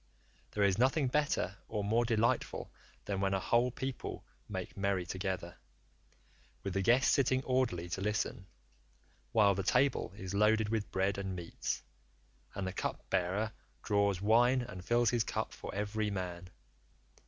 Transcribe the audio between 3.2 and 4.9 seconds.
when a whole people make